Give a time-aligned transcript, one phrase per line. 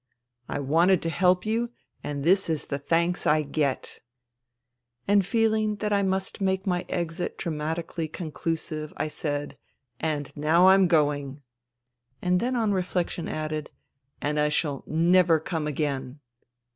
[0.49, 1.69] "I wanted to help you,
[2.03, 3.99] and this is the thanks I get...."
[5.07, 9.59] And feehng that I must make my exit dramatically conclusive, I said,"
[9.99, 11.43] And now I'm going";
[12.19, 13.69] and then on reflection added,"
[14.23, 16.19] and I shall never come again."